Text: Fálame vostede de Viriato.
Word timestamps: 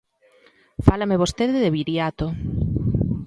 Fálame 0.87 1.19
vostede 1.23 1.57
de 1.63 1.73
Viriato. 1.77 2.27